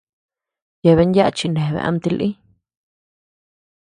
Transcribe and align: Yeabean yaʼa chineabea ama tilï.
Yeabean 0.83 1.15
yaʼa 1.15 1.35
chineabea 1.37 1.85
ama 1.87 1.99
tilï. 2.03 2.29